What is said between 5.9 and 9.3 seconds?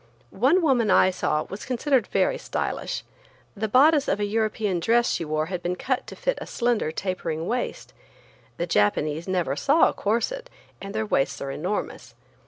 to fit a slender, tapering waist. The Japanese